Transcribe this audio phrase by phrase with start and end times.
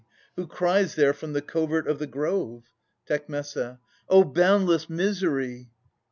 [0.35, 2.71] Who cries there from the covert of the grove?
[3.05, 3.25] Tec.
[4.09, 5.69] O boundless misery!